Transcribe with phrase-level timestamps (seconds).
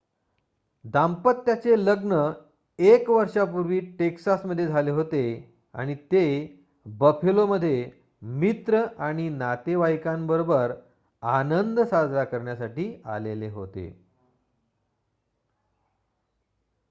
[0.85, 2.31] दाम्पत्याचे लग्न
[2.79, 5.23] एक वर्षापूर्वी टेक्सासमध्ये झाले होते
[5.73, 6.23] आणि ते
[6.85, 7.89] बफेलोमध्ये
[8.21, 10.71] मित्र व नातेवाईकांबरोबर
[11.23, 13.01] आनंद साजरा करण्यासाठी
[13.05, 13.89] आले होते